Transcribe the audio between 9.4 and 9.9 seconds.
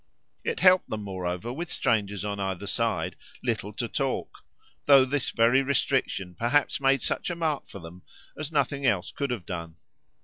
done.